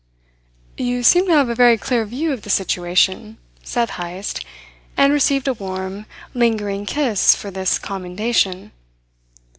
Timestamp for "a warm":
5.47-6.07